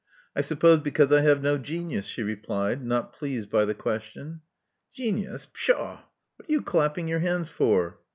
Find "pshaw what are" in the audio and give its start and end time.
5.53-6.51